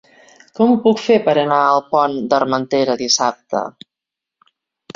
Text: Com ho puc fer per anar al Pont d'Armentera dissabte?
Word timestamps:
Com 0.59 0.71
ho 0.71 0.77
puc 0.85 1.01
fer 1.07 1.17
per 1.27 1.35
anar 1.41 1.59
al 1.67 1.83
Pont 1.93 2.17
d'Armentera 2.33 2.99
dissabte? 3.05 3.65